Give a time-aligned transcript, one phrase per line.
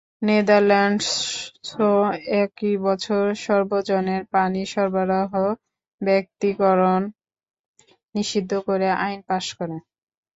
[0.21, 1.91] নেদারল্যান্ডসও
[2.41, 5.31] একই বছর সর্বজনের পানি সরবরাহ
[6.01, 7.01] ব্যক্তীকরণ
[8.15, 9.77] নিষিদ্ধ করে আইন পাস করে।